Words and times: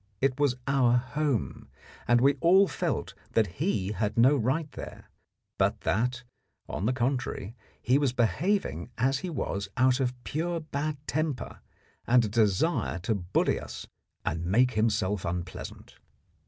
It 0.19 0.39
was 0.39 0.55
our 0.67 0.93
home, 0.97 1.69
and 2.07 2.21
we 2.21 2.33
all 2.41 2.67
felt 2.67 3.13
that 3.33 3.59
he 3.61 3.91
had 3.91 4.17
no 4.17 4.35
right 4.35 4.67
there, 4.71 5.11
but 5.59 5.81
that, 5.81 6.23
on 6.67 6.87
the 6.87 6.91
contrary, 6.91 7.55
he 7.79 7.99
was 7.99 8.11
behaving 8.11 8.89
as 8.97 9.19
he 9.19 9.29
was 9.29 9.69
out 9.77 9.99
of 9.99 10.15
pure 10.23 10.59
bad 10.59 10.97
temper 11.05 11.59
and 12.07 12.25
a 12.25 12.29
desire 12.29 12.97
to 13.01 13.13
bully 13.13 13.59
us 13.59 13.85
and 14.25 14.43
make 14.43 14.71
himself 14.71 15.23
unpleasant. 15.23 15.99